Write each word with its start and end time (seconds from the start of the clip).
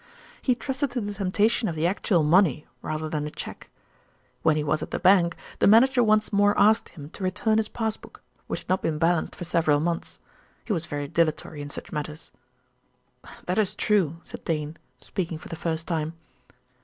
He 0.41 0.55
trusted 0.55 0.89
to 0.91 1.01
the 1.01 1.13
temptation 1.13 1.67
of 1.69 1.75
the 1.75 1.85
actual 1.85 2.23
money 2.23 2.65
rather 2.81 3.07
than 3.07 3.27
a 3.27 3.29
cheque. 3.29 3.69
When 4.41 4.55
he 4.55 4.63
was 4.63 4.81
at 4.81 4.89
the 4.89 4.97
bank 4.99 5.35
the 5.59 5.67
manager 5.67 6.03
once 6.03 6.33
more 6.33 6.59
asked 6.59 6.89
him 6.89 7.11
to 7.11 7.23
return 7.23 7.59
his 7.59 7.67
pass 7.67 7.97
book, 7.97 8.23
which 8.47 8.61
had 8.61 8.69
not 8.69 8.81
been 8.81 8.97
balanced 8.97 9.35
for 9.35 9.43
several 9.43 9.79
months. 9.79 10.17
He 10.65 10.73
was 10.73 10.87
very 10.87 11.07
dilatory 11.07 11.61
in 11.61 11.69
such 11.69 11.91
matters." 11.91 12.31
"That 13.45 13.59
is 13.59 13.75
true," 13.75 14.17
said 14.23 14.43
Dane, 14.43 14.75
speaking 14.99 15.37
for 15.37 15.49
the 15.49 15.55
first 15.55 15.85
time. 15.87 16.13